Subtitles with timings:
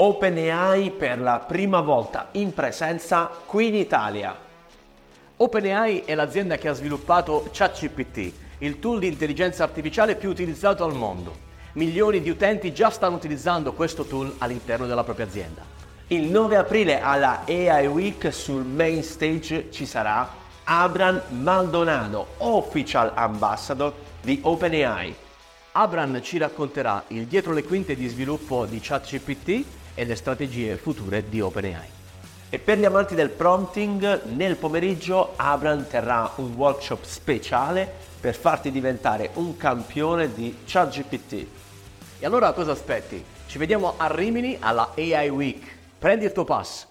[0.00, 4.32] OpenAI per la prima volta in presenza qui in Italia.
[5.38, 10.94] OpenAI è l'azienda che ha sviluppato ChatGPT, il tool di intelligenza artificiale più utilizzato al
[10.94, 11.34] mondo.
[11.72, 15.62] Milioni di utenti già stanno utilizzando questo tool all'interno della propria azienda.
[16.06, 20.30] Il 9 aprile alla AI Week sul main stage ci sarà
[20.62, 23.92] Abram Maldonado, Official Ambassador
[24.22, 25.26] di OpenAI.
[25.80, 29.64] Abram ci racconterà il dietro le quinte di sviluppo di ChatGPT
[29.94, 31.88] e le strategie future di OpenAI.
[32.50, 38.72] E per gli amanti del prompting, nel pomeriggio Abram terrà un workshop speciale per farti
[38.72, 41.46] diventare un campione di ChatGPT.
[42.18, 43.24] E allora cosa aspetti?
[43.46, 45.64] Ci vediamo a Rimini alla AI Week.
[45.96, 46.86] Prendi il tuo pass.